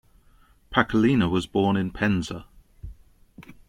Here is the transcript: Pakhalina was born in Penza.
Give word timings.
Pakhalina 0.71 1.29
was 1.29 1.45
born 1.45 1.77
in 1.77 1.91
Penza. 1.91 2.47